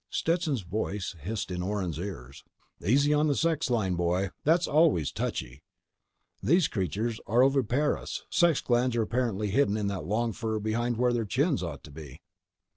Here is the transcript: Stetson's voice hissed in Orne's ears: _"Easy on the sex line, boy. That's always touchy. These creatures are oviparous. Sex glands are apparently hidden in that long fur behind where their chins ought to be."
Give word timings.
Stetson's 0.09 0.61
voice 0.61 1.15
hissed 1.19 1.51
in 1.51 1.61
Orne's 1.61 1.99
ears: 1.99 2.43
_"Easy 2.81 3.13
on 3.13 3.27
the 3.27 3.35
sex 3.35 3.69
line, 3.69 3.93
boy. 3.93 4.31
That's 4.43 4.65
always 4.67 5.11
touchy. 5.11 5.61
These 6.41 6.67
creatures 6.67 7.19
are 7.27 7.43
oviparous. 7.43 8.23
Sex 8.31 8.61
glands 8.61 8.95
are 8.95 9.03
apparently 9.03 9.51
hidden 9.51 9.77
in 9.77 9.85
that 9.89 10.05
long 10.05 10.33
fur 10.33 10.57
behind 10.57 10.97
where 10.97 11.13
their 11.13 11.25
chins 11.25 11.61
ought 11.61 11.83
to 11.83 11.91
be." 11.91 12.19